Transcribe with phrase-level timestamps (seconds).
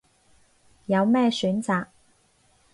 [0.87, 1.85] 有咩選擇